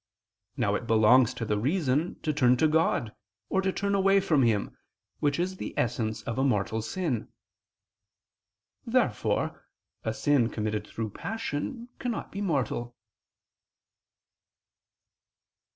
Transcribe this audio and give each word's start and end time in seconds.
Now 0.57 0.73
it 0.73 0.87
belongs 0.87 1.31
to 1.35 1.45
the 1.45 1.59
reason 1.59 2.19
to 2.21 2.33
turn 2.33 2.57
to 2.57 2.67
God, 2.67 3.15
or 3.49 3.61
to 3.61 3.71
turn 3.71 3.93
away 3.93 4.19
from 4.19 4.41
Him, 4.41 4.75
which 5.19 5.39
is 5.39 5.57
the 5.57 5.75
essence 5.77 6.23
of 6.23 6.39
a 6.39 6.43
mortal 6.43 6.81
sin. 6.81 7.27
Therefore 8.83 9.67
a 10.03 10.11
sin 10.15 10.49
committed 10.49 10.87
through 10.87 11.11
passion 11.11 11.87
cannot 11.99 12.31
be 12.31 12.41
mortal. 12.41 12.95